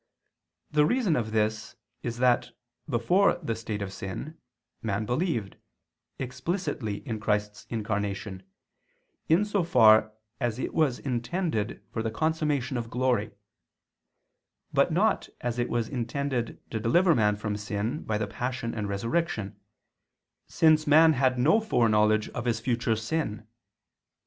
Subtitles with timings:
[0.71, 2.55] The reason of this is that
[2.89, 4.35] before the state of sin,
[4.81, 5.57] man believed,
[6.17, 8.41] explicitly in Christ's Incarnation,
[9.29, 13.29] in so far as it was intended for the consummation of glory,
[14.73, 18.89] but not as it was intended to deliver man from sin by the Passion and
[18.89, 19.55] Resurrection,
[20.47, 23.47] since man had no foreknowledge of his future sin.